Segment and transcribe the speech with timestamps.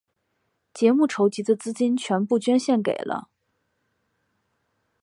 [0.73, 3.29] 节目筹集的资金全部捐献给了。